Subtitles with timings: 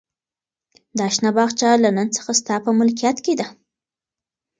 [0.97, 3.47] دا شنه باغچه له نن څخه ستا په ملکیت کې ده.